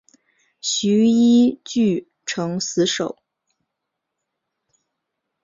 [0.61, 3.21] 徐揖据城死守。